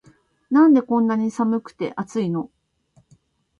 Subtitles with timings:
[0.49, 2.49] なんでこんなに寒くて熱いの